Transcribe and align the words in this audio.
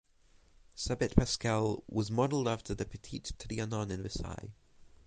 Sabet 0.73 1.15
Pascal 1.15 1.83
was 1.87 2.09
modeled 2.09 2.47
after 2.47 2.73
the 2.73 2.85
Petit 2.85 3.19
Trianon 3.19 3.91
in 3.91 4.01
Versailles. 4.01 4.49